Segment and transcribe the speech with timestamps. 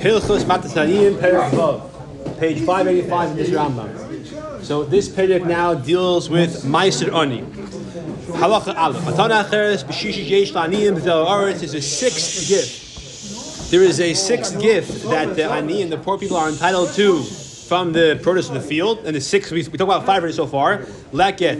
[0.00, 1.20] Hilchos Matasayim
[2.38, 4.64] page 585 in this Rambam.
[4.64, 7.42] So this perek now deals with Meiser Ani.
[8.32, 9.02] Halacha Aleph.
[9.02, 13.70] Matana Acheres B'shishi Yesh La'aniyim B'zel Aretz is a sixth gift.
[13.70, 17.22] There is a sixth gift that the Ani and the poor people are entitled to
[17.22, 19.00] from the produce of the field.
[19.04, 20.78] And the sixth, we, we talk about five already so far.
[21.12, 21.58] Leket,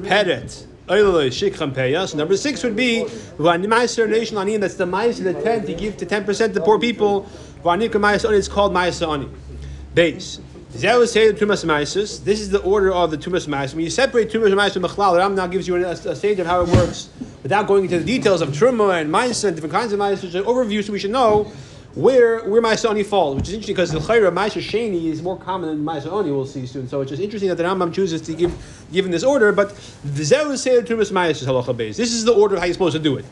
[0.00, 2.14] Peret, Peyas.
[2.14, 6.78] Number six would be that's the Meiser, the 10 to give to 10% to poor
[6.78, 7.26] people.
[7.62, 9.28] Vanika Meiser Ani, it's called Meiser Ani.
[9.94, 10.40] Base.
[10.72, 13.74] This is the order of the Tumas Ma'is.
[13.74, 16.62] When you separate Tumas Ma'is from Mechlal, now gives you a, a stage of how
[16.62, 17.10] it works
[17.42, 20.34] without going into the details of Truma and Ma'is and different kinds of Ma'is, which
[20.34, 21.52] an overview so we should know
[21.94, 25.38] where where Ma'is Oni falls, which is interesting because the Chayra Ma'is Sheni is more
[25.38, 26.88] common than Ma'is Oni, we'll see soon.
[26.88, 28.52] So it's just interesting that the Rambam chooses to give
[28.92, 31.98] given this order, but the Zeru Seder Tumas Ma'is is halacha base.
[31.98, 33.26] This is the order of how you're supposed to do it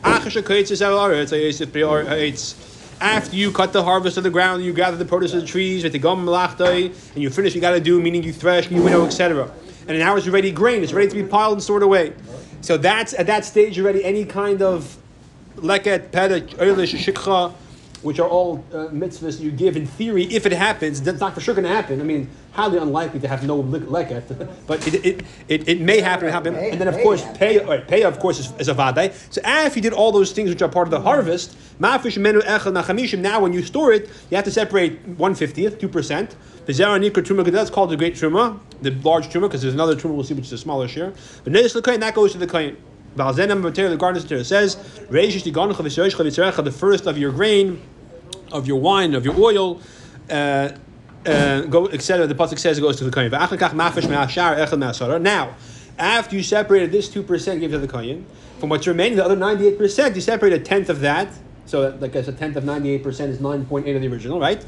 [3.01, 5.83] after you cut the harvest of the ground, you gather the produce of the trees,
[5.83, 9.05] with the gum and you finish, you got to do, meaning you thresh, you winnow,
[9.05, 9.51] etc.
[9.87, 12.13] And now it's ready grain, it's ready to be piled and stored away.
[12.61, 14.97] So that's at that stage already any kind of
[15.55, 17.53] leket, eilish, shikha,
[18.01, 21.41] which are all uh, mitzvahs you give in theory, if it happens, that's not for
[21.41, 22.01] sure going to happen.
[22.01, 26.27] I mean, highly unlikely to have no leket, but it, it, it, it, may happen
[26.29, 26.55] happen.
[26.55, 29.13] And then, of course, pay, right, pay of course, is, is a vaday.
[29.31, 32.41] So after you did all those things which are part of the harvest, mafish menu
[32.41, 36.35] echel nachamishim, now when you store it, you have to separate 150th, 2%.
[36.65, 39.95] The zera nikra truma, that's called the great truma, the large truma, because there's another
[39.95, 41.13] truma we'll see which is a smaller share.
[41.43, 42.77] But that goes to the kain.
[43.13, 44.75] The garden says,
[45.09, 47.81] the first of your grain,
[48.51, 49.79] of your wine, of your oil,
[50.29, 50.69] uh,
[51.25, 52.27] uh, go etc.
[52.27, 53.31] The pasuk says it goes to the kohen.
[55.23, 55.55] Now,
[55.97, 58.25] after you separated this two percent, give to the kohen.
[58.59, 61.29] From what's remaining, the other ninety-eight percent, you separate a tenth of that.
[61.65, 64.07] So, like I said, a tenth of ninety-eight percent is nine point eight of the
[64.07, 64.63] original, right?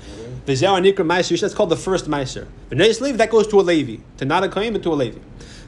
[0.45, 2.47] The mm That's called the first meiser.
[2.69, 4.95] The next leave that goes to a levi, to not a kohen but to a
[4.95, 5.19] levi.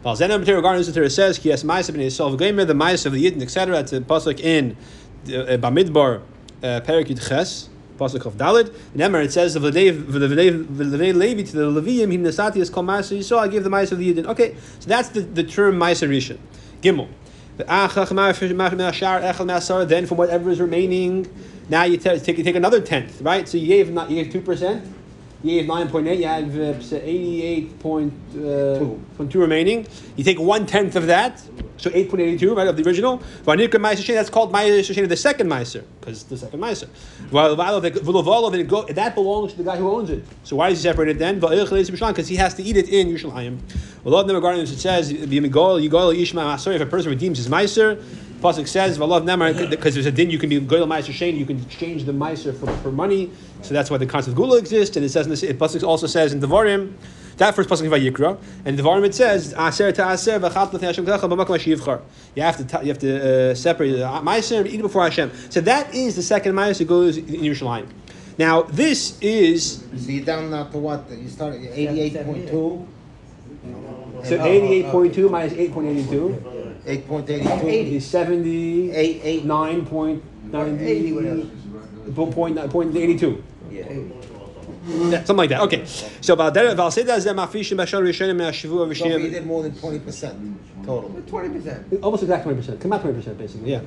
[0.04, 3.26] Valzena material regarding this says he has ma'aser ben Yisrael v'geimer the ma'aser of the
[3.26, 3.76] yidden etc.
[3.76, 4.78] That's a pasuk in
[5.24, 6.22] uh, Bamidbar
[6.62, 8.74] uh, Perik Ches pasuk of Dalit.
[8.94, 13.40] In Emmer it says the Levi to the Leviim him nesati is called Ma'aser Yisrael.
[13.40, 14.28] I give the Ma'aser of the Yidden.
[14.28, 16.38] Okay, so that's the, the term Ma'aser Rishon.
[16.82, 17.08] Gimel.
[17.58, 17.68] Then
[20.08, 21.26] from whatever is remaining,
[21.70, 23.48] now you take, take another tenth, right?
[23.48, 24.86] So you gave not you gave two percent.
[25.46, 26.74] You gave 9.8, you have uh,
[27.06, 29.86] 88.2 uh, remaining.
[30.16, 31.40] You take one tenth of that,
[31.78, 33.22] so 8.82, right, of the original.
[33.44, 36.88] That's called Meiser the second Meiser, because it's the second Meiser.
[38.96, 40.26] That belongs to the guy who owns it.
[40.44, 41.40] So why is he separated then?
[41.40, 43.60] Because he has to eat it in Yerushalayim.
[44.04, 45.28] Well, of them regarding it says, if a
[46.88, 48.04] person redeems his Meiser,
[48.46, 49.00] Pasuk says,
[49.70, 52.56] because there's a din, you can be goyal meiser sheni, you can exchange the meiser
[52.56, 53.32] for, for money.
[53.64, 54.96] So that's why the concept of gula exists.
[54.96, 56.94] And it says in this, it also says in Devarim,
[57.38, 61.06] that first pasuk in Vayikra, and Devarim it says, aser to aser v'chat l'tei Hashem
[61.06, 62.02] k'lecha b'makom hashivchar."
[62.36, 65.32] You have to you have to uh, separate the meiser and eat it before Hashem.
[65.50, 67.88] So that is the second meiser that goes in Yerushalayim.
[68.38, 69.84] Now this is.
[69.98, 71.10] So you're down now to what?
[71.10, 72.88] You started eighty-eight point two.
[74.24, 76.55] So eighty-eight point two minus eight point eighty-two.
[76.86, 77.86] 8.82.
[77.86, 79.44] He's 70, Eight- eight.
[79.46, 79.86] 9.90,
[82.32, 83.44] point, point 82.
[83.72, 83.86] Yeah.
[84.88, 85.62] Yeah, something like that.
[85.62, 85.84] Okay.
[86.22, 89.32] So Valdera Valseda Zem Afishim Bashar Rishonim Ashivu So you Avishim.
[89.32, 91.10] did more than 20% total.
[91.28, 92.04] Twenty percent.
[92.04, 92.80] Almost exact twenty percent.
[92.80, 93.72] Come out twenty percent basically.
[93.72, 93.82] Yeah.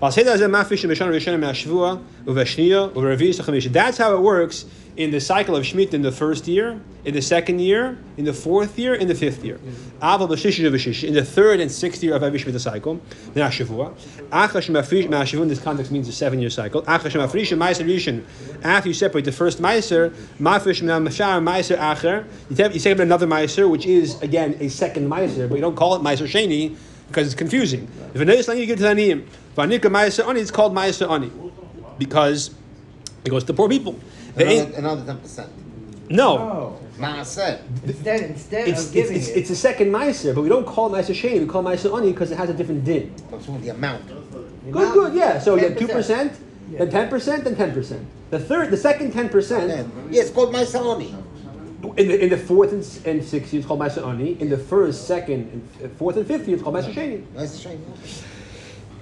[0.00, 3.72] Valseda Zem Afishim Bashar Rishonim Ashivu Uvashniya Uvavis Chamish.
[3.72, 4.66] That's how it works
[4.96, 8.32] in the cycle of Shemitah in the first year, in the second year, in the
[8.32, 9.58] fourth year, in the fifth year.
[10.00, 13.00] Aval b'shish in the third and sixth year of every Shemitah cycle.
[13.34, 13.92] Now Shavua.
[14.30, 16.82] Achash mafrish ma'ashivu in this context means a seven-year cycle.
[16.82, 18.24] Achash mafrish ma'aser.
[18.62, 22.72] After you separate the first ma'aser, mafrish ma'ashar ma'aser acher.
[22.72, 26.02] You separate another ma'aser, which is again a second ma'aser, but you don't call it
[26.02, 26.76] ma'aser sheni
[27.08, 27.88] because it's confusing.
[28.12, 31.30] If a notice you get to the aniyim, vanika ma'aser ani, it's called ma'aser ani
[31.98, 32.50] because
[33.24, 33.98] it goes to the poor people.
[34.36, 35.48] Another, another 10%.
[36.10, 36.38] No.
[36.38, 36.80] Oh.
[36.98, 37.60] Maaseh.
[37.84, 40.66] Instead, instead It's, of it's, giving it's, it, it's a second Meiser, but we don't
[40.66, 43.12] call it Meiser Sheni, we call it Meiser Oni because it has a different din.
[43.30, 44.06] That's the amount.
[44.70, 45.38] Good, good, yeah.
[45.38, 46.36] So you have 2%, 10%.
[46.78, 48.04] then 10%, then 10%.
[48.30, 51.23] The third, the second 10%, Then, yeah, it's called Maaseh
[51.92, 54.40] in the, in the fourth and, and sixth year, it's called Meiser Oni.
[54.40, 57.24] In the first, second, and fourth and fifth year, it's called Meiser Sheni.
[57.34, 57.84] The shame.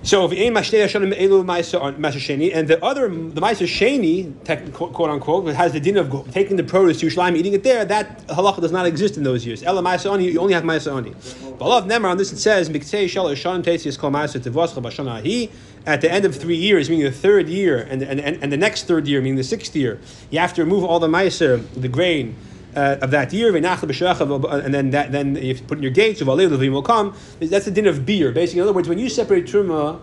[0.04, 4.92] So if ein mashtei hashanim elu ma'aser sheni, and the other the ma'aser sheni, quote
[4.92, 8.26] quote unquote, has the din of taking the produce to Yerushalayim, eating it there, that
[8.26, 9.62] halacha does not exist in those years.
[9.62, 11.14] Ela ma'aser oni, you only have ma'aser oni.
[11.56, 15.22] But Allah Nemar on this it says miktei shal hashanim teitzias kol ma'aser tevoscha b'shana
[15.22, 15.52] hi.
[15.86, 18.56] At the end of three years, meaning the third year, and, and, and, and the
[18.56, 20.00] next third year, meaning the sixth year,
[20.30, 22.34] you have to remove all the ma'aser, the grain,
[22.74, 26.22] uh, of that year, b'shecha, and then that, then if you put in your gates,
[26.22, 27.14] will come.
[27.40, 28.32] That's the din of beer.
[28.32, 30.00] Basically, in other words, when you separate truma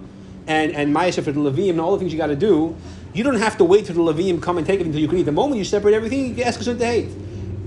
[0.48, 2.76] and and ma'aser for the levim and all the things you got to do,
[3.14, 5.18] you don't have to wait till the levim come and take it until you can
[5.18, 5.24] eat.
[5.24, 7.10] The moment you separate everything, you ask us to hate.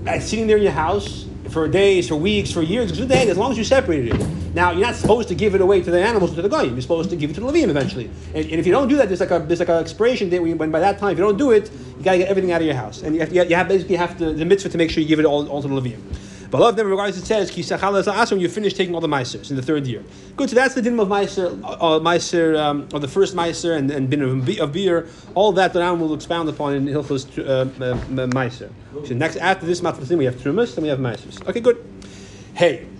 [0.07, 3.57] Uh, Sitting there in your house for days, for weeks, for years, as long as
[3.57, 4.42] you separated it.
[4.53, 6.73] Now you're not supposed to give it away to the animals or to the goyim.
[6.73, 8.09] You're supposed to give it to the levim eventually.
[8.35, 10.39] And, and if you don't do that, there's like a there's like an expiration date
[10.39, 12.61] when, by that time, if you don't do it, you got to get everything out
[12.61, 14.91] of your house, and you have, you have basically have to the mitzvah to make
[14.91, 15.99] sure you give it all, all to the levim.
[16.53, 19.63] But love them regardless it says when you finish taking all the meisers in the
[19.63, 20.03] third year.
[20.37, 23.89] Good, so that's the din of meiser, uh, meiser um, of the first meiser and
[23.89, 25.07] and bin of, beer.
[25.33, 28.69] All that the Ram will expound upon in Hilchos uh, uh, meiser.
[29.03, 31.43] So next after this matzah we have trumas, then we have meisers.
[31.47, 31.83] Okay, good.
[32.53, 32.92] Hey.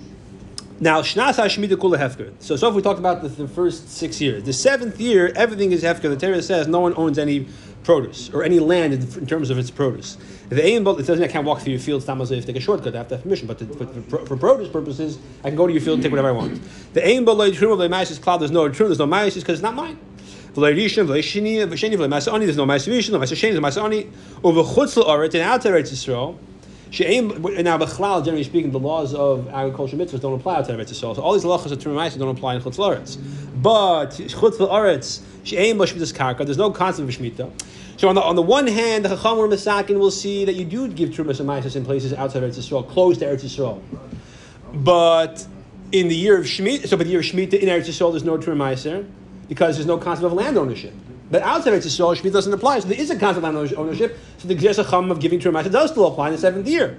[0.84, 2.34] Now, Shnas HaShemitah Kula Hefker.
[2.40, 4.44] So, so if we talked about the, the first six years.
[4.44, 6.10] The seventh year, everything is Hefker.
[6.10, 7.48] The Torah says no one owns any
[7.86, 10.18] produce or any land in, in terms of its produce.
[10.44, 12.60] If the aim, it doesn't I can't walk through your fields, Tamaz, if take a
[12.60, 13.48] shortcut, I have to have permission.
[13.48, 16.12] But to, for, for, for produce purposes, I can go to your field and take
[16.12, 16.62] whatever I want.
[16.94, 19.64] The aim, but like Truma, like cloud, there's no Truma, there's no Maisis because it's
[19.64, 19.98] not mine.
[20.54, 21.48] There's no Ma'aseh Rishon,
[23.14, 24.10] no Ma'aseh Sheni, no Ma'aseh Ani.
[24.44, 26.38] Over Chutzl Oret and outside Eretz Yisrael.
[27.00, 31.16] Now, Bechlal, generally speaking, the laws of agricultural mitzvahs don't apply outside of Eretz Yisrael.
[31.16, 33.18] So all these halachas of Turim don't apply in Chutz La'aretz.
[33.64, 37.52] But Chutz La'aretz, She'aim B'Shmitas Karka, there's no concept of Shemitah.
[37.98, 40.66] So on the, on the one hand, the Chacham or Masakin will see that you
[40.66, 43.82] do give Trumas and in places outside of Eretz Yisrael, close to Eretz Yisrael.
[44.72, 45.48] But
[45.92, 48.24] in the year of Shemitah, so but the year of Shemitah in Eretz Yisrael, there's
[48.24, 49.08] no Turim
[49.48, 50.94] because there's no concept of land ownership.
[51.34, 52.82] But outside Eretz Yisrael, Shemitah doesn't apply.
[52.82, 54.20] So there is a concept of ownership.
[54.38, 56.96] So the Gzes Chacham of giving Turim Maiser does still apply in the seventh year.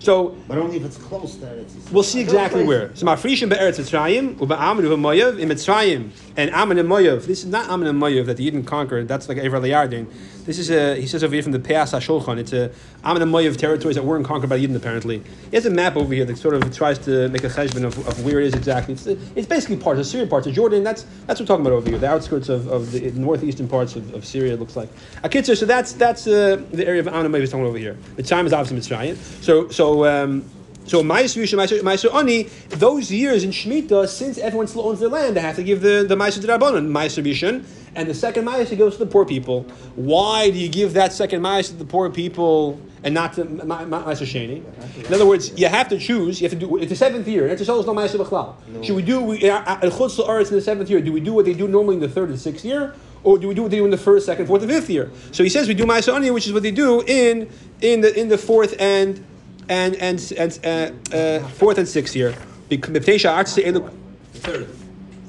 [0.00, 1.70] So But only if it's close to it.
[1.92, 2.90] We'll see exactly where.
[2.96, 7.26] So Mafrishim be'eretz Mitzrayim, ube'amin ube'moyev in Mitzrayim, and Amin and Moyev.
[7.26, 9.08] This is not Amin and Moyev that the Eden conquered.
[9.08, 10.06] That's like Ever Yarden.
[10.46, 12.38] This is a, he says over here from the Peas HaShulchan.
[12.38, 12.70] It's a
[13.04, 15.18] Amin and Moyev territories that weren't conquered by Eden apparently.
[15.50, 17.98] He has a map over here that sort of tries to make a cheshbon of,
[18.06, 18.94] of where it is exactly.
[18.94, 20.84] It's, it's basically parts of Syria, parts of Jordan.
[20.84, 21.98] That's that's what we're talking about over here.
[21.98, 24.54] The outskirts of, of the northeastern parts of, of Syria.
[24.54, 24.90] It looks like.
[25.24, 25.56] Akitzer.
[25.56, 27.96] So that's that's uh, the area of Amin and is talking over here.
[28.14, 29.16] The time is obviously Mitzrayim.
[29.42, 30.06] So so.
[30.06, 30.48] Um,
[30.88, 35.36] so Ma'aser Rishon, Ma'aser Ani, those years in Shemitah, since everyone still owns their land,
[35.36, 37.64] they have to give the, the Ma'aser D'Rabbanan, Ma'aser Rishon,
[37.94, 39.64] and the second Ma'aser goes to the poor people.
[39.96, 44.26] Why do you give that second Ma'aser to the poor people and not to Ma'aser
[44.26, 44.64] Sheni?
[45.06, 47.44] In other words, you have to choose, you have to do, it's the seventh year,
[47.44, 48.84] and it's no Ma'aser B'chlal.
[48.84, 51.20] Should we do, we, uh, uh, at Chutz La'aretz in the seventh year, do we
[51.20, 52.94] do what they do normally in the third and sixth year?
[53.24, 55.10] Or do we do what they do in the first, second, fourth, and fifth year?
[55.32, 57.50] So he says we do Ma'aser Ani, which is what they do in,
[57.82, 59.22] in, the, in the fourth and
[59.68, 62.34] and and and uh, uh, fourth and sixth year.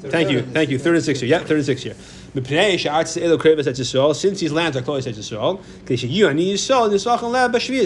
[0.01, 0.79] Thank you, thank you.
[0.79, 1.95] Third and sixth year, yeah, third and sixth year.
[2.33, 5.57] Since these lands are close to Yisrael,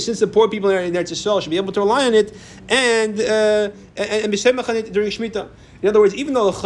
[0.01, 2.35] since the poor people in there Eretz Yisrael should be able to rely on it
[2.67, 5.49] and uh, and, be during Shemitah.
[5.81, 6.57] In other words, even though the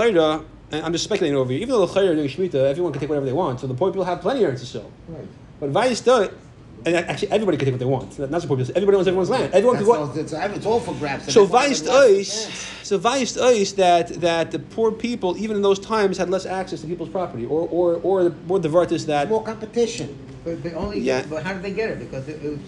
[0.71, 3.27] and I'm just speculating over here, even though the during Shemitah, everyone can take whatever
[3.27, 4.89] they want, so the poor people have plenty of Eretz Yisrael.
[5.07, 5.27] Right.
[5.59, 6.03] But Vayis
[6.95, 8.19] and actually everybody can take what they want.
[8.19, 8.71] Not the poor people.
[8.75, 9.53] Everybody wants everyone's land.
[9.53, 10.19] Everyone That's can go.
[10.21, 11.31] it's, it's all for grabs.
[11.33, 15.61] So that's Weist they Ois, so Weist Ois that that the poor people, even in
[15.61, 18.91] those times, had less access to people's property, or or or the, or the vart
[18.91, 19.07] is it.
[19.07, 20.17] that More competition.
[20.43, 21.25] But, but only, Yeah.
[21.29, 21.99] but how did they get it?
[21.99, 22.59] Because it, it was,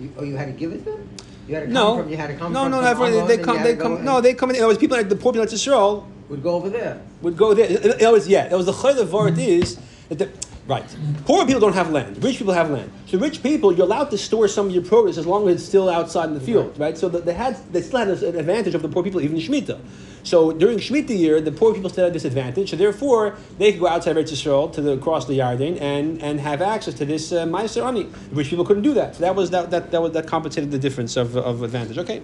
[0.00, 1.08] you, oh, you had to give it to them?
[1.46, 3.18] You had to come no, from, you had to come no, from no, really.
[3.18, 4.04] Amman, They and come, they had to go come.
[4.04, 4.56] No, they come in.
[4.56, 7.02] Other words, people like the poor people in Israel Would go over there.
[7.20, 7.66] would go there.
[7.66, 9.78] In other words, yeah, that was the of vart is
[10.08, 10.30] that the.
[10.66, 10.84] Right.
[11.24, 12.22] Poor people don't have land.
[12.22, 12.92] Rich people have land.
[13.06, 15.64] So rich people, you're allowed to store some of your produce as long as it's
[15.64, 16.96] still outside in the field, right?
[16.96, 19.80] So they had, they still had an advantage of the poor people even in Shemitah.
[20.24, 22.70] So during Shemitah year, the poor people still had this advantage.
[22.70, 26.38] So therefore, they could go outside Eretz Yisrael to the, across the Yarden and, and
[26.38, 28.08] have access to this uh, Meiser Ani.
[28.30, 29.16] Rich people couldn't do that.
[29.16, 31.98] So that was that that that, was, that compensated the difference of, of advantage.
[31.98, 32.22] Okay.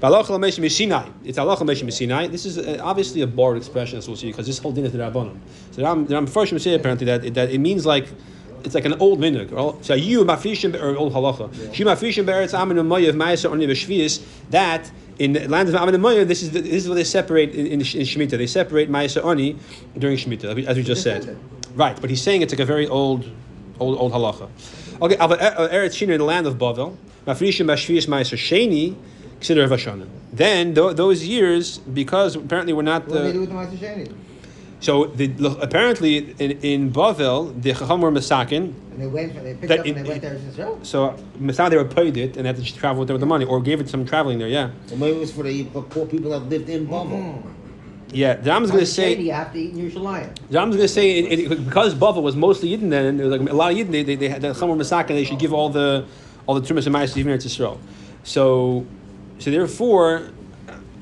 [0.00, 1.10] Balach l'meishim Sinai.
[1.22, 2.28] It's Sinai.
[2.28, 4.92] This is uh, obviously a borrowed expression, as we'll see, because this whole din is
[4.92, 5.38] the Rabbanon.
[5.72, 8.06] So the the Ram first say apparently that that it means like
[8.64, 9.84] it's like an old minhag.
[9.84, 11.74] So you mafrishim or old halacha.
[11.74, 16.26] She mafrishim be'eretz amin u'moyev ma'aser oni v'shvius that in the land of Amin Moyev,
[16.26, 18.30] this is the, this is what they separate in, in, in Shemitah.
[18.30, 19.56] They separate Ma'aser Oni
[19.96, 21.38] during Shemitah, as we just said.
[21.76, 23.30] Right, but he's saying it's like a very old,
[23.78, 24.48] old, old halacha.
[25.00, 26.96] Okay, Er- Eretz Shina in the land of Bavel,
[27.28, 28.96] Mafrishim Bashvius Ma'aser Sheni,
[29.34, 30.08] consider Vashana.
[30.32, 33.06] Then tho- those years, because apparently we're not.
[33.06, 34.14] What do they do Uh, with the Master Sheni?
[34.84, 35.26] So the,
[35.62, 38.74] apparently in, in Bavel, the Chacham were Masakin.
[38.92, 40.78] And they went, they picked up it- and they went there to Israel?
[40.82, 43.46] So Masakin, they were paid it and had to travel with them with the money,
[43.46, 44.70] or gave it some traveling there, yeah.
[44.88, 47.12] So maybe it was for the for poor people that lived in Bavel.
[47.12, 47.50] Mm-hmm.
[48.12, 49.16] Yeah, the Rambam's going to say.
[49.16, 50.28] You have to eat in Yerushalayim.
[50.50, 53.26] The Rambam's going to say it, it, because Bavel was mostly Yidden then, and there
[53.26, 55.38] was like a lot of Yidden, they, they, they had the Chamor Masakin, they should
[55.38, 56.04] give all the
[56.46, 57.80] all the Trumas and Ma'aser even to Israel.
[58.22, 58.84] So,
[59.38, 60.28] so therefore,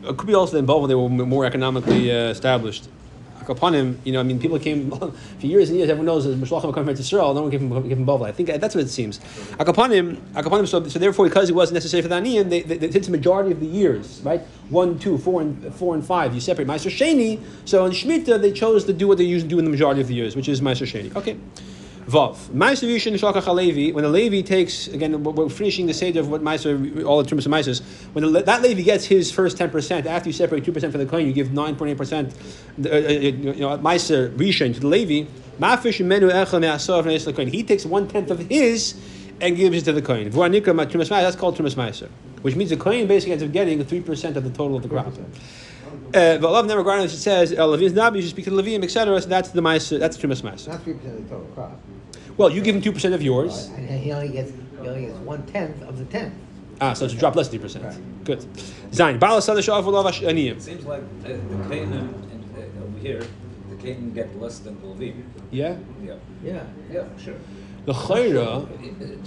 [0.05, 2.89] it could be also that in Bavel they were more economically uh, established.
[3.49, 4.90] Upon him, you know, I mean, people came
[5.40, 5.90] for years and years.
[5.90, 7.34] Everyone knows that Mishloachim were coming to Israel.
[7.34, 8.26] No one gave him, gave him Bavel.
[8.26, 9.20] I think that's what it seems.
[9.58, 10.20] Upon him.
[10.66, 13.12] So, so therefore, because it wasn't necessary for the Aniyim, they, they, they, it's the
[13.12, 14.40] majority of the years, right?
[14.70, 16.34] One, two, four, and four and five.
[16.34, 17.40] You separate Meister Sheni.
[17.64, 20.08] So in Shemitah, they chose to do what they usually do in the majority of
[20.08, 21.14] the years, which is Meister Sheni.
[21.16, 21.37] Okay.
[22.06, 22.52] Vav.
[22.52, 26.42] Meister Rishon Shalkach HaLevi, when the Levi takes, again, we're finishing the stage of what
[26.42, 27.82] Meister, all the terms of Meisters,
[28.12, 31.26] when the, that Levi gets his first 10%, after you separate 2% from the coin,
[31.26, 32.35] you give 9.8%,
[32.85, 35.30] uh, uh, you know, Meister Rishon to the Levi,
[35.61, 37.49] Mafish Menu Echel LeKoin.
[37.49, 38.94] He takes one tenth of his
[39.40, 40.30] and gives it to the coin.
[40.30, 42.09] That's called Trumas Meiser,
[42.42, 45.12] which means the coin basically ends up getting 3% of the total of the crop.
[46.14, 48.62] Uh, but love never regardless, it says, uh, Levi's Nabi, you should speak to the
[48.62, 49.20] Levim, etc.
[49.20, 50.68] So that's the Meiser, that's Trumas Meiser.
[50.68, 51.80] Not three percent of the total crop.
[52.37, 53.66] Well, you give him 2% of yours.
[53.76, 56.32] And he only gets, he only gets one tenth of the tenth.
[56.80, 57.84] Ah, so it's a drop less than 3%.
[57.84, 58.25] Right.
[58.25, 58.40] Good.
[58.90, 59.20] Zayin.
[59.20, 60.56] Bala Sada Shav Olav Aniyim.
[60.56, 62.14] It seems like uh, the Canaan
[62.56, 63.22] uh, over here,
[63.68, 65.22] the Canaan get less than the Levim.
[65.50, 65.76] Yeah?
[66.02, 66.14] Yeah.
[66.42, 66.64] Yeah.
[66.90, 67.34] Yeah, sure.
[67.84, 68.66] The Chayra,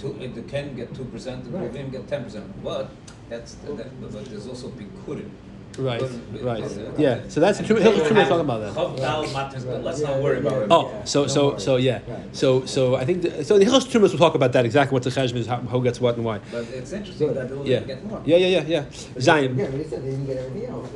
[0.00, 1.72] two- The Canaan get two percent, the Right.
[1.72, 2.62] Levim get ten percent.
[2.64, 2.90] But
[3.28, 5.30] that's that, but there's also Bikurim.
[5.78, 6.02] Right,
[6.40, 6.64] right.
[6.96, 8.74] Yeah, so that's the Truma Truma talking about that.
[8.74, 10.68] Chav Dal matters, but let's not worry about it.
[10.70, 12.00] Oh, so so so yeah,
[12.32, 15.02] so so I think the, so the Hilchos Trumas will talk about that exactly what
[15.02, 16.38] the cheshbon is, how, who gets what and why.
[16.50, 18.22] But it's interesting that the Yeah, Levim get more.
[18.24, 19.20] yeah, yeah, yeah, yeah.
[19.20, 19.58] Zion.
[19.58, 20.88] Yeah, but he said they didn't get everything else.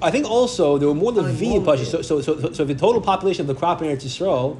[0.00, 1.86] I think also there were more Only Levi one Pashas.
[1.86, 4.56] So, so, so, so if the total population of the crop in Eretz Yisrael,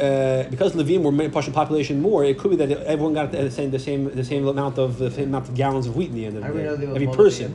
[0.00, 3.70] uh, because Levim were Pashas population more, it could be that everyone got the same
[3.70, 6.26] the same the same amount of the same amount of gallons of wheat in the
[6.26, 6.94] end of the day.
[6.94, 7.54] Every person.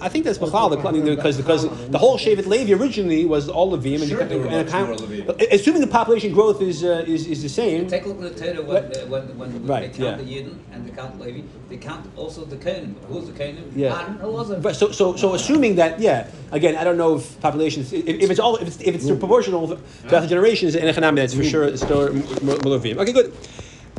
[0.00, 3.48] I think that's Bechal, the- I mean, because because the whole Shevet Levi originally was
[3.48, 5.52] all Levim, and, Sure, there were and, much kind- more Levim.
[5.52, 7.88] assuming the population growth is uh, is, is the same.
[7.88, 10.24] Take a look at the Torah when, uh, when, when Right, they count yeah.
[10.24, 12.94] the Yidden and they count Levi, they count also the Canaan.
[13.08, 13.72] Who's the Canaan?
[13.74, 13.98] Yeah.
[14.00, 14.62] Aaron, Elazar.
[14.62, 18.30] But so, so, so assuming that, yeah, again, I don't know if populations, if, if
[18.30, 19.78] it's all, if it's, if it's proportional to
[20.08, 22.98] the generations in Echanami, that's for sure it's still Mulavim.
[22.98, 23.32] Okay, good.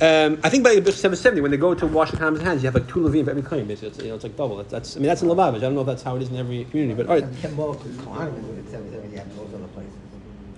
[0.02, 2.76] Um, I think by 770, when they go to wash the hands, hands, you have
[2.76, 3.68] like two Levim for every claim.
[3.68, 4.56] Basically, it's, you know, it's like double.
[4.58, 5.58] That's, that's, I mean, that's in Lubavitch.
[5.58, 7.44] I don't know if that's how it is in every community, but all right.
[7.44, 9.94] And more Kohanim is with seven, seven, yeah, most other places.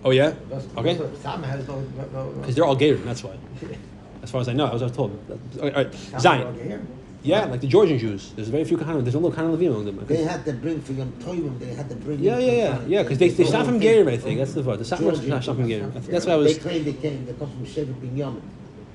[0.03, 0.33] Oh yeah,
[0.77, 3.03] okay, because they're all Gairin.
[3.05, 3.35] That's why.
[4.23, 5.19] As far as I know, I was, I was told.
[5.57, 6.87] Okay, all right, Zion.
[7.23, 8.33] Yeah, like the Georgian Jews.
[8.35, 9.03] There's very few Kahanim.
[9.03, 10.05] There's no little Kahanim Levim among them.
[10.07, 11.59] They had to bring for Yom Tovim.
[11.59, 12.19] They had to bring.
[12.19, 13.03] Yeah, yeah, yeah, from- yeah.
[13.03, 14.39] Because they, they start from They- Gairim, I think.
[14.39, 14.79] That's the part.
[14.79, 15.95] The start from start from Gairim.
[15.95, 16.55] I That's what I was.
[16.57, 17.25] They claim they came.
[17.27, 18.41] They come from Shevet Binyamin.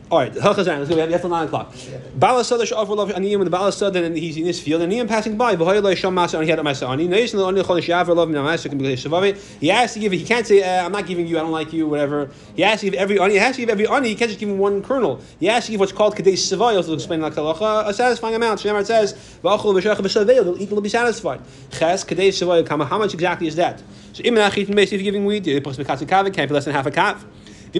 [0.08, 0.94] All right, Hilchazan, let's go.
[0.94, 1.72] We have till nine o'clock.
[1.72, 5.36] Balasad Sha'av Love Aniyim when the Balasad and he's in this field and Aniyim passing
[5.36, 5.56] by.
[5.56, 9.36] Masa Ani Had Shavavi.
[9.58, 10.12] He to give.
[10.12, 10.18] it.
[10.18, 11.38] He can't say uh, I'm not giving you.
[11.38, 11.88] I don't like you.
[11.88, 12.30] Whatever.
[12.54, 13.34] He has to give every Ani.
[13.34, 14.10] He has to give every Ani.
[14.10, 15.20] He can't just give him one kernel.
[15.40, 16.76] He has to give what's called Kadesh Savai.
[16.76, 18.60] Also explain like halacha a satisfying amount.
[18.60, 20.24] Shemar says V'achol V'shach.
[20.24, 20.70] They'll eat.
[20.70, 21.40] They'll be satisfied.
[21.72, 22.64] Ches Kadesh Savai.
[22.64, 22.84] Kama.
[22.84, 23.82] How much exactly is that?
[24.12, 25.48] So if you're giving wheat.
[25.48, 27.24] It can't be less than half a kav.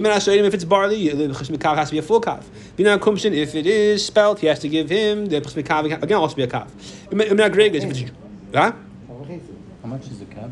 [0.05, 2.43] If it's barley, the chesmikav has to be a full kav.
[2.75, 6.35] Bina kumshin, if it is spelt, he has to give him the chesmikav again also
[6.35, 6.67] be a kav.
[7.09, 8.11] Bina gregas, if it's
[8.53, 8.71] huh?
[9.81, 10.51] How much is a cab?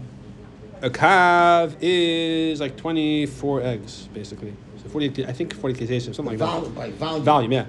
[0.81, 4.53] a kav is like twenty four eggs basically.
[4.81, 6.75] So forty, I think forty kgs, something like that.
[6.75, 7.23] By volume.
[7.23, 7.65] Volume, yeah.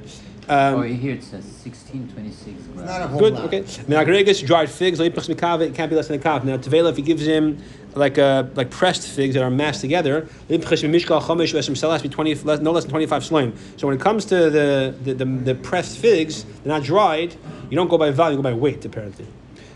[0.48, 2.88] Oh, Um, here it says 1626 It's grams.
[2.88, 3.34] not a whole Good.
[3.34, 3.44] lot.
[3.46, 3.60] Okay.
[3.62, 5.62] Minagregas, dried figs, leipach mikave.
[5.62, 6.44] It can't be less than a kav.
[6.44, 7.58] Now tevela, if he gives him
[7.94, 12.02] like uh, like pressed figs that are mashed together, leipach mishkal chomish vesem sel has
[12.02, 13.54] to be twenty less, no less than twenty five slime.
[13.76, 17.34] So when it comes to the the, the the pressed figs, they're not dried.
[17.70, 19.26] You don't go by value, you go by weight apparently.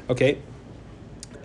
[0.08, 0.38] Okay.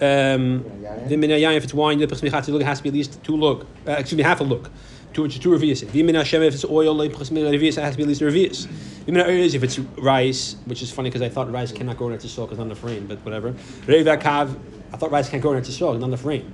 [0.02, 0.64] Um,
[1.08, 3.66] the minayayim, if it's wine, leipach michatzi it has to be at least two look.
[3.88, 4.70] Uh, excuse me, half a look.
[5.16, 5.82] Two, two revius.
[5.86, 8.68] V'min Hashem, if it's oil, it has to be at least a revius.
[9.06, 12.18] V'min ha'eres, if it's rice, which is funny because I thought rice cannot grow in
[12.18, 13.54] Eretz Yisrael because not enough rain, but whatever.
[13.88, 14.60] Reivakav,
[14.92, 16.54] I thought rice can't grow in Eretz Yisrael because not enough rain.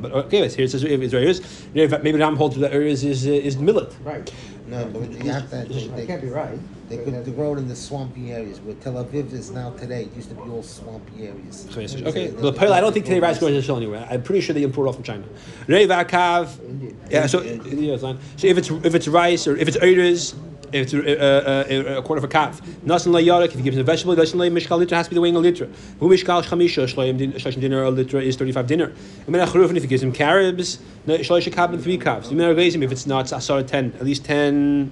[0.00, 1.66] But okay, it's here it says if it's areas.
[1.74, 3.92] Maybe Ram holds that areas is uh, is millet.
[4.04, 4.32] Right.
[4.68, 5.64] No, but you have to.
[5.64, 6.58] They, That can't be right.
[6.88, 10.02] They could grow it in the swampy areas where Tel Aviv is now today.
[10.02, 11.66] It used to be all swampy areas.
[11.76, 14.06] Okay, the Pale, I don't think today rice grows in Israel anywhere.
[14.10, 15.24] I'm pretty sure they import it off from China.
[15.66, 16.92] Reivakav, India.
[17.10, 17.26] yeah.
[17.26, 17.98] So India.
[17.98, 20.34] So if it's if it's rice or if it's areas
[20.74, 22.60] if it's uh, uh, a quarter of a calf.
[22.84, 25.10] Nasan la yarak, if he gives him a vegetable, nasan la mishkal litra has to
[25.10, 25.72] be the weighing a litra.
[26.00, 28.92] Who mishkal chamisha shloim dinner a litra is thirty-five dinner.
[29.26, 32.30] And if he gives him carobs, no, shlosh kabin three calves.
[32.32, 34.90] If it's nuts, asar ten, at least ten,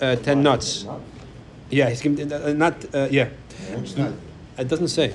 [0.00, 0.86] uh, ten nuts.
[1.70, 3.28] Yeah, he's giving uh, not uh, yeah.
[3.74, 4.14] Which nut?
[4.58, 5.12] It doesn't say.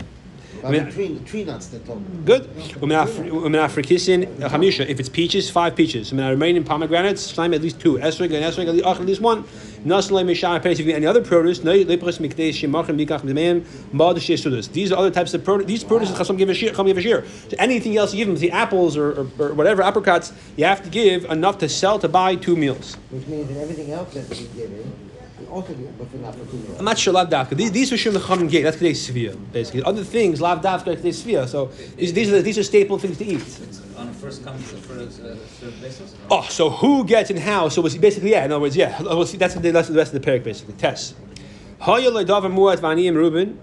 [0.63, 2.23] I mean, tree, tree nuts they're talking.
[2.23, 2.43] Good.
[2.53, 4.89] Umenafrikisin.
[4.89, 6.13] If it's peaches, five peaches.
[6.13, 7.97] I mean, Remaining pomegranates, slime at least two.
[7.97, 9.43] Esrog and esrog at least one.
[9.83, 10.79] Nasan le mishar pennies.
[10.79, 14.71] If you get any other produce, no lepres mikdesh shemachim mikach b'meim mad shesudus.
[14.71, 15.65] These are other types of produce.
[15.65, 16.73] These produces chasam give a shir.
[16.73, 17.25] Chum give a shir.
[17.49, 20.83] So anything else you give them, the apples or, or, or whatever apricots, you have
[20.83, 22.97] to give enough to sell to buy two meals.
[23.09, 25.10] Which means that everything else that we give
[25.41, 27.55] in, also give, but for not for two I'm not sure lav dafka.
[27.57, 28.63] These these are shim the gate.
[28.63, 29.83] That's kedei svia basically.
[29.83, 31.47] Other things lav dafka kedei svia.
[31.47, 33.59] So these, these are the, these are staple things to eat.
[33.97, 35.35] On a first come, first uh,
[35.81, 36.15] basis?
[36.29, 37.69] Oh, so who gets in how?
[37.69, 38.99] So it's basically, yeah, in other words, yeah.
[39.01, 40.73] We'll see, that's the rest of the rest of the parak, basically.
[40.73, 41.15] Test.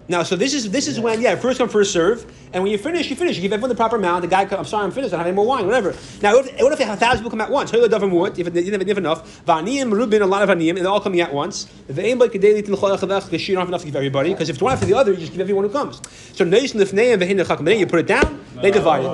[0.08, 2.76] Now, so this is this is when yeah, first come first serve, and when you
[2.76, 3.36] finish, you finish.
[3.36, 4.22] You give everyone the proper amount.
[4.22, 5.14] The guy, comes, I'm sorry, I'm finished.
[5.14, 5.94] I don't have any more wine, whatever.
[6.20, 7.72] Now, what if, what if you have a thousand people come at once?
[7.72, 11.20] If you didn't have enough, vaniyim rubin, a lot of vaniyim, and they're all coming
[11.20, 11.68] at once.
[11.86, 14.56] If they ain't like a daily you don't have enough to give everybody, because if
[14.56, 16.02] it's one after the other, you just give everyone who comes.
[16.32, 19.10] So you put it down, they divide it.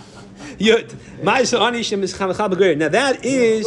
[0.60, 0.94] Yud.
[1.22, 2.76] Ma'isa anishim is chalachal b'geir.
[2.76, 3.66] Now that is,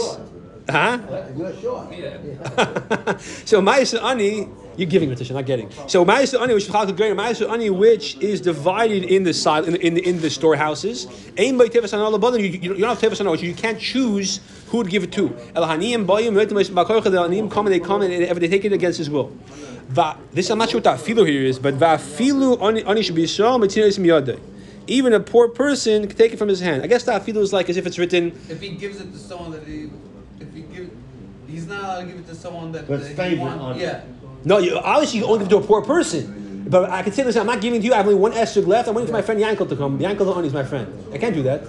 [0.70, 1.00] huh?
[1.36, 1.88] You're sure.
[1.91, 3.17] Yeah.
[3.17, 5.70] so Ma'isa ani, you're giving Ritisha, not getting.
[5.88, 9.65] So Ma'isa ani, which is chalachal b'geir, Ma'isa ani, which is divided in the side
[9.65, 11.08] in the, in the, in the storehouses.
[11.38, 12.39] Aim by tevas anal abadon.
[12.39, 13.36] You you don't have tevas anal.
[13.36, 15.38] You can't choose who to give it to.
[15.55, 17.03] El haniyim bayim retim b'koycha.
[17.03, 19.32] The haniyim come and they come and they, they take it against his will.
[19.89, 23.03] Va, this I'm not sure what that filu here is, but va filu ani ani
[23.03, 24.39] should be so mitzvah miyadei.
[24.88, 26.84] Even a poor person can take it from his hand.
[26.84, 28.27] I guess that filu is like as if it's written.
[28.50, 30.12] If he gives it to someone that he, if he give,
[31.53, 33.77] he's not allowed to give it to someone that, But that it's he favorite want.
[33.77, 34.01] Yeah.
[34.43, 36.65] No, you, obviously you can only give it to a poor person.
[36.67, 37.93] But I can say, listen, I'm not giving to you.
[37.93, 38.88] I have only one esrog left.
[38.88, 40.00] I'm waiting for my friend Yankel to come.
[40.00, 40.88] Yankel the Ani is my friend.
[41.13, 41.62] I can't do that.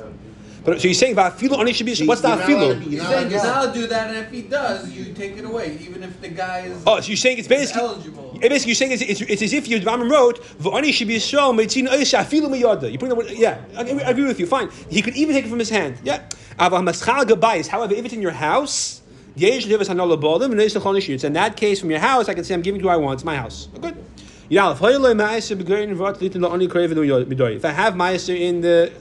[0.64, 2.78] But so you're saying about filu ani should be what's You're that not allowed to
[2.78, 5.12] be- He's You're saying you're not allowed to do that, and if he does, you
[5.12, 7.82] take it away, even if the guy is Oh, so you're saying it's basically.
[7.82, 8.38] eligible.
[8.40, 11.52] Basically, you're saying it's, it's, it's as if you Rambam wrote v'ani should be so
[11.52, 12.90] meitzin oisha filu miyada.
[12.90, 13.60] You put in the word, yeah.
[13.76, 14.46] I, I agree with you.
[14.46, 14.70] Fine.
[14.88, 15.98] He could even take it from his hand.
[16.02, 16.22] Yeah.
[16.58, 17.66] Aval maschal gabayis.
[17.66, 19.02] However, if it's in your house,
[19.36, 23.18] In that case, from your house, I can say I'm giving to who I want.
[23.18, 23.68] It's my house.
[23.80, 23.96] Good.
[24.48, 24.60] If
[27.64, 28.92] I have ma'aser in the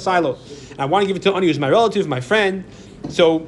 [0.00, 0.38] silo,
[0.78, 2.64] I want to give it to Ani who's my relative, my friend,
[3.10, 3.46] so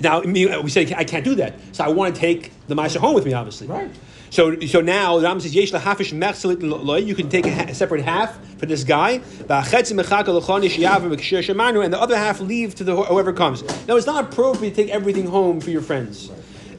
[0.00, 1.54] now we say I can't do that.
[1.72, 3.66] So I want to take the ma'aser home with me, obviously.
[3.66, 3.90] Right.
[4.32, 6.96] So, so now the Ram says yesh lahafish mechselit loy.
[6.96, 9.18] You can take a, ha- a separate half for this guy.
[9.18, 13.62] V'achetzi mechaka l'chonish yavim v'kshir shemanu, and the other half leave to the whoever comes.
[13.86, 16.30] Now it's not appropriate to take everything home for your friends.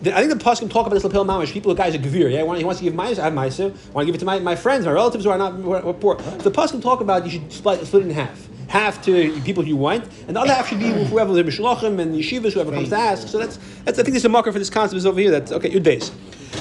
[0.02, 1.52] The- I think the Paskim talk about this lapel mamash.
[1.54, 2.32] People, guys are gevir.
[2.32, 3.20] Yeah, he wants to give ma'aser.
[3.20, 3.38] I have.
[3.38, 5.74] I want to give it to my, my friends, my relatives who are not who
[5.74, 6.20] are, poor.
[6.20, 8.48] So the Paskim talk about you should split, split it in half.
[8.68, 12.16] Half to people you want, and the other half should be whoever the mishlochim and
[12.16, 13.28] yeshivas, whoever comes to ask.
[13.28, 15.30] So that's, that's I think there's a marker for this concept is over here.
[15.30, 15.70] That's okay.
[15.70, 16.12] Yud base.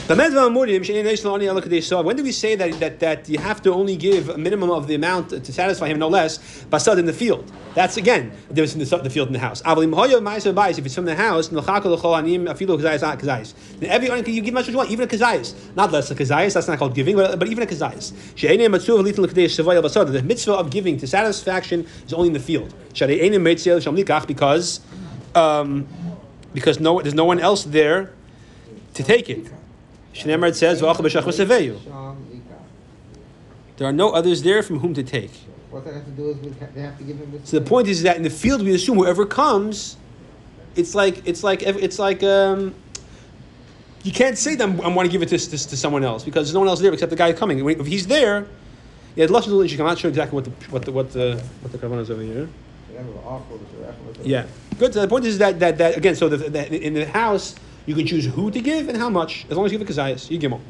[0.09, 0.25] When do
[2.25, 5.31] we say that, that, that you have to only give a minimum of the amount
[5.31, 6.39] to satisfy him, no less,
[6.71, 7.53] basad in the field?
[7.75, 9.63] That's again the difference in the, the field and the house.
[9.65, 11.59] If it's from the house, then
[13.91, 15.55] every you give much as you want, even a kazayas.
[15.77, 18.13] Not less a kazayas, that's not called giving, but, but even a kazayas.
[20.13, 22.75] The mitzvah of giving to satisfaction is only in the field.
[24.27, 24.81] Because
[25.35, 25.89] um,
[26.53, 28.13] because no, there's no one else there
[28.95, 29.51] to take it.
[30.15, 31.79] Shneimar it says, "V'achal b'shach v'seveyu."
[33.77, 35.33] There are no others there from whom to take.
[35.71, 37.41] What they have to do is we they have to give him.
[37.45, 39.97] So the point is that in the field we assume whoever comes,
[40.77, 42.75] it's like it's like it's like um,
[44.03, 46.25] you can't say that I'm, I want to give it to, to, to someone else
[46.25, 47.67] because there's no one else there except the guy coming.
[47.69, 48.47] If he's there,
[49.17, 52.11] yeah, I'm not sure exactly what the what the what the what the kavanah is
[52.11, 52.49] over here.
[52.91, 54.29] Whatever, awful, whatever, whatever.
[54.29, 54.47] Yeah,
[54.79, 54.95] good.
[54.95, 56.15] So the point is that that, that again.
[56.15, 57.55] So the, the, in the house,
[57.87, 59.93] you can choose who to give and how much, as long as you give a
[59.93, 60.31] kazayas.
[60.31, 60.61] You gimel.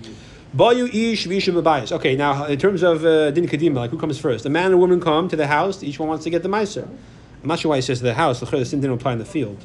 [0.57, 1.92] Bayu ish v'ishim b'bayis.
[1.92, 4.44] Okay, now in terms of uh, din kadima, like who comes first?
[4.44, 5.83] A man and a woman come to the house.
[5.83, 6.88] Each one wants to get the meiser.
[7.42, 8.40] I'm not sure why he says to the house.
[8.40, 9.64] The sin didn't apply in the field.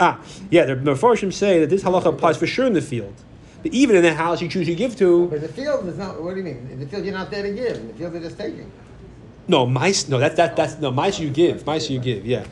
[0.00, 0.20] Ah,
[0.50, 0.64] yeah.
[0.64, 3.14] The Mefarshim say that this halacha applies for sure in the field.
[3.62, 5.28] But even in the house, you choose who you give to.
[5.28, 6.20] But the field is not.
[6.20, 6.68] What do you mean?
[6.70, 7.76] In the field, you're not there to give.
[7.76, 8.70] In the field, they're just taking.
[9.46, 10.08] No, mice.
[10.08, 11.18] No, that that that's no mice.
[11.18, 11.88] You give mice.
[11.88, 12.26] You give.
[12.26, 12.44] Yeah.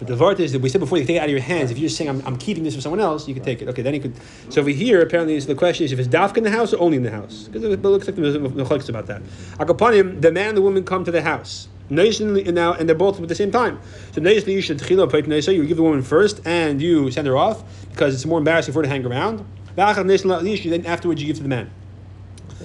[0.00, 1.70] But the vart is that we said before you take it out of your hands.
[1.70, 3.68] If you're just saying I'm, I'm keeping this for someone else, you can take it.
[3.68, 4.14] Okay, then you could.
[4.48, 6.80] So over here, apparently, is the question is if it's dafka in the house or
[6.80, 7.44] only in the house.
[7.44, 9.22] Because it looks like the the about that.
[9.58, 11.68] Akapanim, the man and the woman come to the house.
[11.90, 13.78] Nation now, and they're both at the same time.
[14.12, 14.80] So Nation you should.
[14.80, 18.78] You give the woman first, and you send her off because it's more embarrassing for
[18.78, 19.44] her to hang around.
[19.76, 21.70] Then afterwards you give to the man.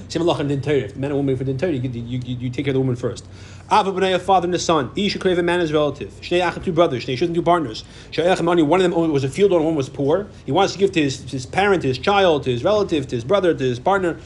[0.10, 0.75] Same halacha in din Torah.
[0.77, 2.75] If the man and woman for din Torah, you, you, you, you take care of
[2.75, 3.25] the woman first.
[3.71, 4.91] Ava b'nei a father and a son.
[4.95, 6.12] Ish should crave a man as relative.
[6.21, 7.05] Shnei achim two brothers.
[7.05, 7.84] Shnei shouldn't do partners.
[8.12, 8.62] Shnei achim money.
[8.62, 10.27] One of them was a field owner, one was poor.
[10.45, 13.15] He wants to give to his, his parent, to his child, to his relative, to
[13.15, 14.19] his brother, to his partner.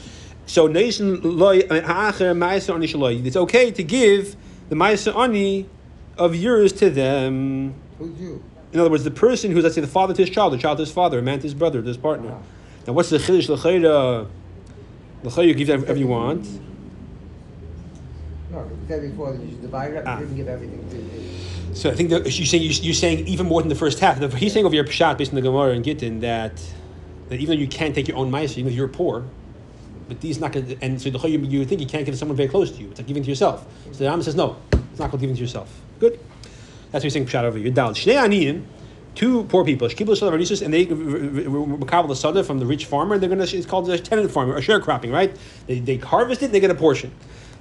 [0.46, 3.24] So nation loy ha'acher ma'aser ani shaloi.
[3.24, 4.36] It's okay to give
[4.68, 5.66] the ma'aser ani
[6.18, 7.74] of yours to them.
[7.98, 8.42] Who's you?
[8.72, 10.78] In other words, the person who's let's say the father to his child, the child
[10.78, 12.36] to his father, a man to his brother, to his partner.
[12.86, 14.28] Now, what's the chiddush l'chayra?
[15.22, 16.44] L'chayra you give whatever you want.
[18.50, 20.04] No, you said before that you should divide it up.
[20.06, 20.18] Ah.
[20.18, 21.76] You didn't give everything to.
[21.76, 24.18] So I think that you're saying you're saying even more than the first half.
[24.34, 26.60] He's saying over your pshat based on the Gemara and Gittin that
[27.28, 29.24] that even though you can't take your own ma'aser, even if you're poor,
[30.08, 32.36] but these not gonna, and so the you, you think you can't give to someone
[32.36, 32.90] very close to you.
[32.90, 33.64] It's like giving to yourself.
[33.92, 35.80] So the Rambam says no, it's not called giving to yourself.
[36.00, 36.18] Good.
[36.90, 37.70] That's what he's saying pshat over here.
[37.70, 37.94] Down.
[37.94, 38.64] Shnei aniyim,
[39.14, 39.88] two poor people.
[39.88, 43.14] Shkibul sada radisus, and they makabel the sada from the rich farmer.
[43.14, 43.44] and They're gonna.
[43.44, 45.36] It's called a tenant farmer, or sharecropping, right?
[45.66, 47.12] They, they harvest it, and they get a portion.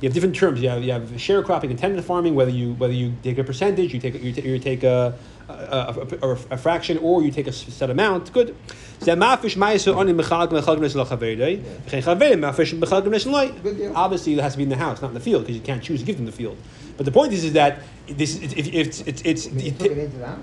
[0.01, 0.61] You have different terms.
[0.61, 2.33] You have, you have sharecropping and tenant farming.
[2.33, 5.13] Whether you whether you take a percentage, you take a, you, ta- you take a
[5.49, 8.31] a, a, a, a fraction, or you take a set amount.
[8.31, 8.55] Good.
[9.01, 11.61] So mafish ma'aser oni mechalak mechalak nesel chaveirei.
[11.61, 13.51] V'chein chaveirei mafish mechalak nesel loy.
[13.61, 13.93] Good deal.
[13.95, 15.83] Obviously, it has to be in the house, not in the field, because you can't
[15.83, 16.57] choose to give them the field.
[16.95, 19.47] But the point is, is that this if, if it's it's it's.
[19.47, 20.39] You it- took it into the house?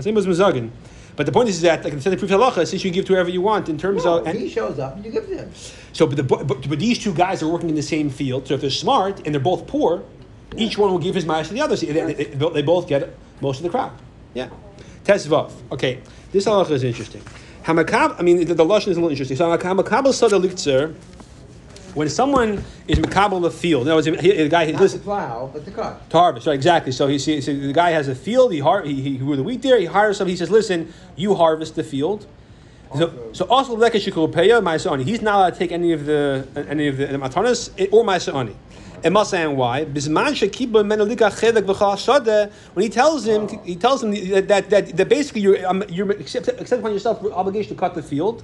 [0.00, 0.70] The same as Mazagin.
[1.16, 3.28] But the point is that, like in the proof halacha, since you give to whoever
[3.28, 5.52] you want, in terms No, of and, he shows up and you give to him.
[5.92, 8.46] so, but, the, but, but these two guys are working in the same field.
[8.48, 10.02] So if they're smart and they're both poor,
[10.56, 11.76] each one will give his ma'ash to the other.
[11.76, 14.00] So they, they, they both get most of the crop.
[14.34, 14.48] Yeah.
[15.04, 15.52] Tesvav.
[15.72, 16.00] Okay.
[16.32, 17.22] This halacha is interesting.
[17.64, 18.16] Hamakab.
[18.18, 19.36] I mean, the, the lashon is a little interesting.
[19.36, 20.94] So hamakabel sada liktzer.
[21.94, 25.00] When someone is makabel the field, in other words, he- the guy he Not listen,
[25.00, 26.08] plow, but to cut.
[26.10, 26.54] to harvest, right?
[26.54, 26.92] Exactly.
[26.92, 28.52] So he sees so the guy has a field.
[28.52, 29.78] He har- he, he grew the wheat there.
[29.78, 30.32] He hires somebody.
[30.32, 32.26] He says, "Listen, you harvest the field."
[32.96, 35.04] So, Also- so also shikupeya ma'asani.
[35.04, 38.54] He's not allowed to take any of the any of the matanas or ma'asani.
[39.02, 39.84] It must say why.
[39.86, 42.50] Bisman shekiba menolika chelek v'chal shada.
[42.74, 46.10] When he tells him, he tells him that that, that, that basically you're um, you're
[46.10, 48.42] accept, accept upon yourself the obligation to cut the field,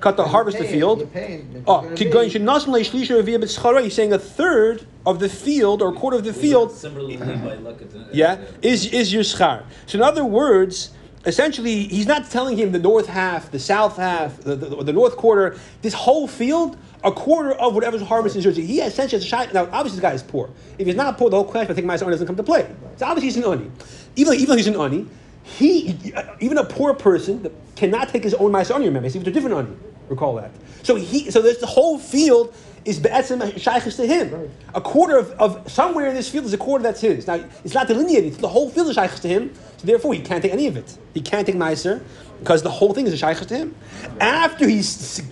[0.00, 1.08] cut the harvest the field.
[1.14, 3.82] you're Oh, gonna kigoyin be- shenasan leishlisha revia b'tzchara.
[3.82, 7.54] He's saying a third of the field or a quarter of the field Similarly, by
[7.56, 9.62] look at the- yeah, is is your schar.
[9.86, 10.90] So in other words,
[11.26, 15.16] essentially, he's not telling him the north half, the south half, the, the, the north
[15.16, 18.56] quarter, this whole field, a quarter of whatever's harvest is yours.
[18.56, 19.48] He essentially has a shy.
[19.52, 20.50] Now, obviously, this guy is poor.
[20.78, 22.66] If he's not poor, the whole question of taking my son doesn't come to play.
[22.96, 23.70] So obviously, he's an oni.
[24.16, 25.08] Even though, even though he's an oni,
[25.44, 25.98] he
[26.40, 28.86] even a poor person cannot take his own ma'aser oni.
[28.86, 29.76] Remember, he's a different oni.
[30.08, 30.50] Recall that.
[30.82, 32.54] So he, so this the whole field
[32.84, 34.50] is be'etzem shaykhis to him.
[34.74, 37.26] A quarter of, of somewhere in this field is a quarter that's his.
[37.26, 38.34] Now it's not delineated.
[38.34, 39.54] The whole field is shaykhis to him.
[39.76, 40.96] So therefore, he can't take any of it.
[41.12, 42.02] He can't take ma'aser
[42.38, 43.74] because the whole thing is a shaykhis to him.
[44.20, 44.82] After he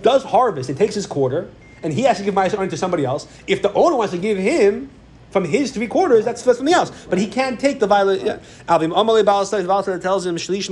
[0.03, 1.51] does harvest and takes his quarter,
[1.83, 3.27] and he has to give ma'aser on to somebody else.
[3.47, 4.91] If the owner wants to give him
[5.33, 6.91] from his three quarters, that's for something else.
[7.09, 8.21] But he can't take the violet.
[8.69, 10.71] Amalei Baal Saif tells him Shlish.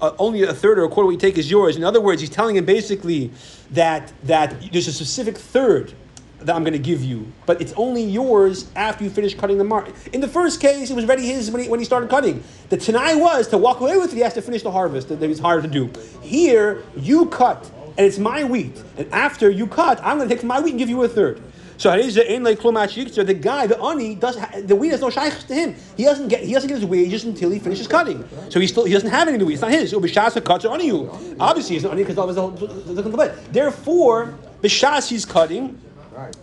[0.00, 1.76] Uh, Only a third or a quarter we take is yours.
[1.76, 3.30] In other words, he's telling him basically
[3.70, 5.94] that that there's a specific third
[6.40, 9.64] that I'm going to give you, but it's only yours after you finish cutting the
[9.64, 9.90] mark.
[10.12, 12.42] In the first case, it was already his when he, when he started cutting.
[12.70, 15.20] The Tanai was to walk away with it, he has to finish the harvest that,
[15.20, 15.90] was hard to do.
[16.22, 20.42] Here, you cut, and it's my wheat, and after you cut, I'm going to take
[20.42, 21.42] my wheat and give you a third.
[21.80, 25.74] So the guy, the ani, does the wheat has no shaykhs to him.
[25.96, 28.22] He doesn't get he doesn't get his wages until he finishes cutting.
[28.50, 29.54] So he still he doesn't have any of the wheat.
[29.54, 29.94] It's not his.
[29.94, 35.80] Obviously, he's not ani because all of his Therefore, b'shas he's cutting.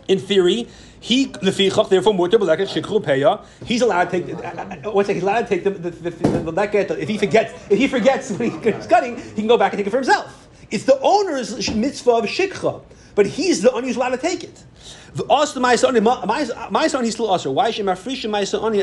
[0.08, 0.68] In theory,
[1.00, 3.46] he lefichach therefore mutar b'leket shikru peya.
[3.64, 4.34] He's allowed to take.
[4.34, 5.14] Uh, uh, what's that?
[5.14, 6.98] He's allowed to take the the, the, the, the.
[7.00, 9.86] If he forgets, if he forgets when he's cutting, he can go back and take
[9.86, 10.48] it for himself.
[10.72, 12.82] It's the owner's mitzvah of shikha,
[13.18, 14.64] but he's the owner who's allowed to take it.
[15.16, 17.50] The also my son, my son, he's still usher.
[17.50, 18.78] Why should my frish my son only?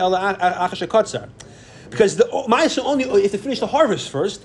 [1.88, 2.28] Because the
[2.68, 4.42] son only if they finish the harvest first,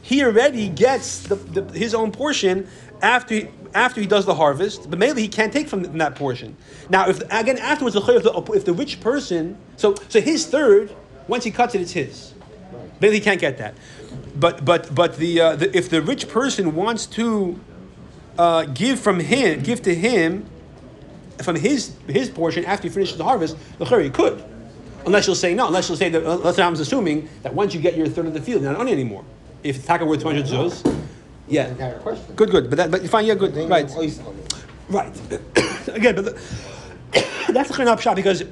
[0.00, 2.66] he already gets the, the, his own portion
[3.02, 6.56] after he, after he does the harvest, but maybe he can't take from, that portion.
[6.88, 10.96] Now, if again afterwards, if the, if the rich person, so so his third,
[11.28, 12.32] once he cuts it, it's his.
[12.98, 13.74] Maybe he can't get that.
[14.34, 17.60] But but but the, uh, the if the rich person wants to
[18.38, 20.46] uh, give from him, give to him
[21.42, 24.42] from his his portion after he finishes the harvest, the he could.
[25.04, 27.96] Unless you'll say no, unless you'll say that, unless I'm assuming that once you get
[27.96, 29.24] your third of the field, you're not on anymore.
[29.62, 31.04] If it's taka worth 200 zuz,
[31.48, 31.72] yeah.
[32.34, 32.68] Good, good.
[32.70, 33.88] But that, but fine, yeah, good, right.
[34.02, 34.12] you.
[34.88, 35.14] Right.
[35.88, 36.32] Again, but the,
[37.52, 38.48] that's the kind of shot because if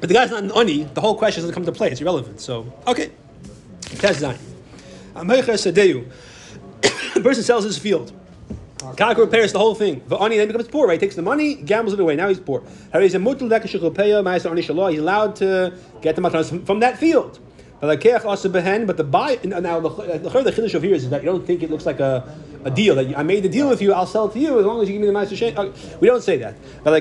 [0.00, 1.90] the guy's not an oni, the whole question doesn't come to play.
[1.90, 2.40] It's irrelevant.
[2.40, 3.12] So, okay.
[3.82, 4.22] Test.
[5.14, 6.06] Amecher
[7.14, 8.12] The person sells his field.
[8.96, 10.02] Kaka repairs the whole thing.
[10.08, 11.00] The ani then becomes poor, right?
[11.00, 12.16] He takes the money, gambles it away.
[12.16, 12.62] Now he's poor.
[12.92, 13.32] He's allowed
[15.36, 17.38] to get the matanos from that field.
[17.80, 21.70] But the buy now the the chiddush of here is that you don't think it
[21.70, 22.32] looks like a,
[22.64, 23.92] a deal that I made the deal with you.
[23.92, 25.56] I'll sell it to you as long as you give me the ma'aser shein.
[25.56, 26.54] Okay, We don't say that.
[26.84, 26.92] But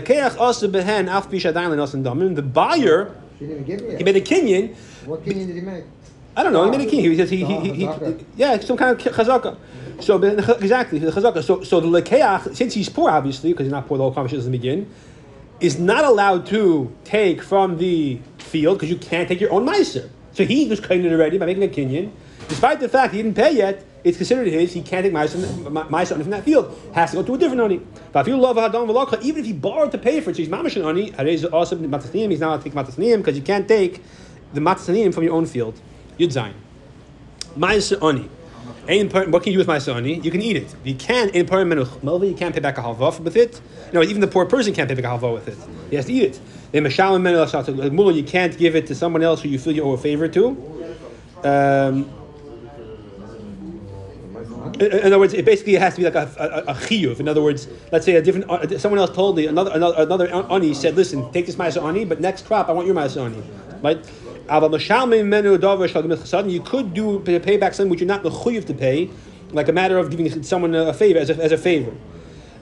[2.36, 4.76] the buyer She didn't give me he made a kinyan.
[5.06, 5.84] What opinion did he make?
[6.36, 6.63] I don't know.
[6.63, 7.02] He made a king.
[7.02, 9.58] He says he, he, he, he, yeah, some kind of chazaka.
[10.00, 11.44] So exactly the chazaka.
[11.44, 14.39] So so the lekeach, since he's poor, obviously because he's not poor, the whole conversation
[14.39, 14.89] doesn't begin,
[15.60, 20.10] is not allowed to take from the field because you can't take your own meiser.
[20.32, 22.12] So he was claiming it already by making a kinyan,
[22.48, 23.86] despite the fact he didn't pay yet.
[24.04, 24.74] It's considered his.
[24.74, 26.76] He can't take meiser from that field.
[26.96, 27.82] Has to go to a different oni.
[28.12, 30.41] But if you love hadam v'lakha, even if he borrowed to pay for it, so
[30.41, 31.12] he's mamish an oni.
[31.30, 32.32] He's also matasniim.
[32.32, 34.02] He's not allowed to take because you can't take
[34.54, 35.80] the matasniim from your own field.
[36.22, 36.54] Yud Zayin.
[37.58, 38.00] Ma'aser.
[39.32, 40.24] What can you do with ma'aser?
[40.24, 40.76] You can eat it.
[40.84, 42.28] You can in melva.
[42.28, 43.62] You can't pay back a halva with it.
[43.94, 45.58] No, even the poor person can't pay back a halva with it.
[45.90, 46.40] He has to eat it.
[46.74, 50.48] You can't give it to someone else who you feel you owe a favor to.
[51.44, 52.10] Um,
[54.80, 57.20] in in other words, it basically has to be like a chiyuv.
[57.20, 60.28] In other words, let's say a different uh, someone else told me another another another
[60.52, 63.44] ani said, "Listen, take this ma'aser ani, but next crop I want your ma'aser ani."
[63.82, 64.06] Right?
[64.52, 64.60] You
[66.62, 69.10] could do pay back something which you're not mechuyev to pay,
[69.52, 71.94] like a matter of giving someone a favor as a, as a favor.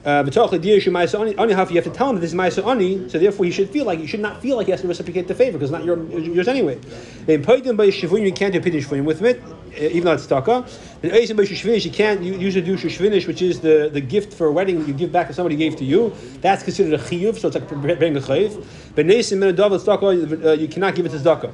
[0.02, 3.68] Uh, You have to tell him that this is ma'aser ani, so therefore he should
[3.68, 5.78] feel like he should not feel like he has to reciprocate the favor because it's
[5.78, 6.78] not your, yours anyway.
[7.28, 10.26] In poidim by you can't do piddish for him with it, uh, even though it's
[10.26, 10.64] taka.
[11.02, 14.94] In you can't usually do shvinish, which is the, the gift for a wedding you
[14.94, 16.14] give back to somebody gave to you.
[16.40, 18.64] That's considered a chiyuv, so it's like bringing a chayiv.
[18.94, 21.52] But neisim min adav tzedakah, uh, you cannot give it to tzedakah.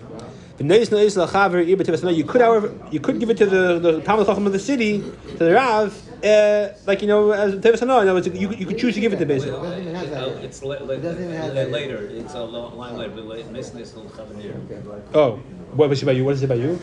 [0.56, 2.16] But neis neis lachaver ibet tevas.
[2.16, 5.00] You could, however, you could give it to the the Talmud Chacham of the city,
[5.00, 5.92] to the Rav,
[6.24, 8.00] uh, like you know, as tevas hana.
[8.00, 9.52] In other words, you, you could choose to give it to basically.
[9.60, 10.46] doesn't even have that Uh.
[10.46, 11.72] It's la- la- It doesn't even have la- that yet.
[11.72, 14.54] later, it's a lo- line later, but la- Nes Nes Hil Chavanir.
[15.14, 15.32] Oh,
[15.78, 16.24] what was it about you?
[16.24, 16.80] What is it about you?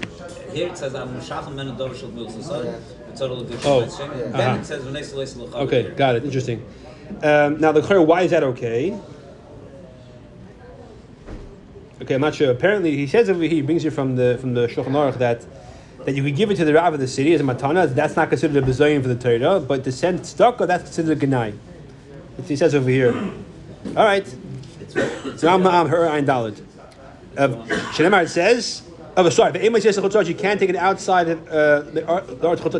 [0.53, 2.79] Here it says, "Am shacham men adov shel mil sasad."
[3.11, 4.59] It's all the Oh, different Then uh-huh.
[4.59, 6.23] it says, "V'nes leis lo Okay, got it.
[6.25, 6.63] Interesting.
[7.23, 8.97] Um, now the clear, why is that okay?
[12.03, 12.51] Okay, I'm not sure.
[12.51, 15.45] Apparently, he says over here, he brings you from the from the Shulchan Aruch that
[16.03, 17.87] that you could give it to the Rav of the city as a matana.
[17.95, 21.23] That's not considered a bezoyin for the Torah, but to send tzedakah, oh, that's considered
[21.23, 21.53] a
[22.35, 23.13] what he says over here.
[23.95, 24.27] All right.
[25.37, 26.61] So I'm her ein dalid.
[27.37, 27.47] Uh,
[27.93, 28.81] Shenemar it says.
[29.15, 29.51] Oh, sorry.
[29.51, 29.97] But Amos says
[30.27, 32.01] you can't take it outside of uh, the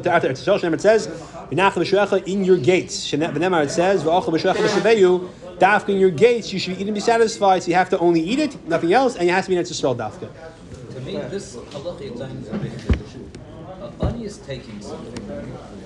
[0.01, 3.07] the after it's Shenemar it says "V'nachal b'shrecha in your gates.
[3.07, 5.29] Shenemar it says v'achal b'shrecha b'sheveyu.
[5.59, 7.61] Dafka in your gates, you should and be satisfied.
[7.61, 9.63] So you have to only eat it, nothing else, and it has to be an
[9.63, 10.29] Yisrael dafka.
[11.05, 12.71] Me, this halacha Yitzayin is a big.
[14.01, 15.29] Ani is taking something,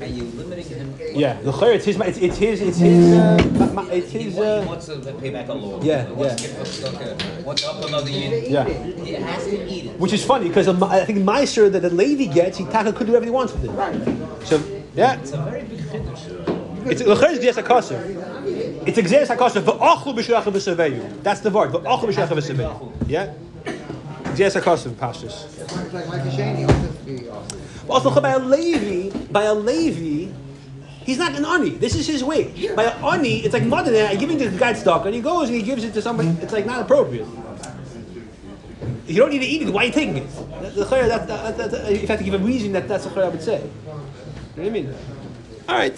[0.02, 0.94] and you're limiting him.
[1.16, 4.34] Yeah, the chayr, it's his, it's, it's his, it's his, uh, ma- it's his.
[4.36, 5.80] wa- he Uh, wants to pay back a law.
[5.82, 6.48] Yeah, wants yeah.
[6.48, 7.44] to give us tzedakah.
[7.44, 8.44] Wants up another year.
[8.48, 8.68] yeah.
[8.70, 10.00] He has to eat it.
[10.00, 13.14] Which is funny because I think Meiser that the Levi gets, he taka could do
[13.14, 13.72] whatever he wants with it.
[13.72, 13.96] Right.
[14.48, 14.62] So
[14.96, 16.88] yeah, It's a very big chiddush.
[16.92, 18.00] it's the chayr is hakaser.
[18.88, 19.62] It's a gzes hakaser.
[19.62, 21.24] V'achlu b'shrecha b'seveyu.
[21.24, 21.72] That's the word.
[21.72, 22.92] V'achlu b'shrecha b'seveyu.
[23.08, 23.34] Yeah.
[24.38, 25.46] Gzes hakaser pastors.
[25.60, 28.12] It's like Mike Shani, also to.
[28.12, 30.32] Also, by a Levi, by a Levi,
[31.04, 31.72] he's not an ani.
[31.72, 32.76] This is his wage.
[32.76, 34.08] By an ani, it's like mother there.
[34.08, 36.02] I give it to the guy's stock, and he goes and he gives it to
[36.04, 36.30] somebody.
[36.42, 37.28] It's like not appropriate.
[39.08, 39.70] You don't need to eat it.
[39.74, 40.30] Why are you taking it?
[40.76, 43.06] The chayr, that, that, that, that, if you have to give a reason, that that's
[43.06, 43.62] the chayr I would say.
[43.64, 44.94] You know what I mean?
[45.68, 45.98] All right.